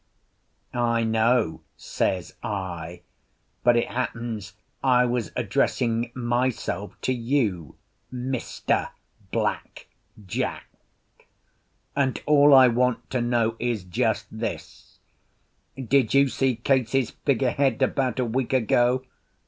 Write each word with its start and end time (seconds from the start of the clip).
"I 0.73 1.03
know," 1.03 1.61
says 1.77 2.33
I, 2.41 3.03
"but 3.63 3.77
it 3.77 3.87
happens 3.87 4.55
I 4.83 5.05
was 5.05 5.31
addressing 5.35 6.11
myself 6.15 6.99
to 7.01 7.13
you, 7.13 7.75
Mr. 8.11 8.89
Black 9.31 9.85
Jack. 10.25 10.71
And 11.95 12.19
all 12.25 12.51
I 12.55 12.67
want 12.67 13.11
to 13.11 13.21
know 13.21 13.55
is 13.59 13.83
just 13.83 14.25
this: 14.31 14.97
did 15.75 16.15
you 16.15 16.29
see 16.29 16.55
Case's 16.55 17.11
figurehead 17.11 17.83
about 17.83 18.17
a 18.17 18.25
week 18.25 18.53
ago?" 18.53 19.03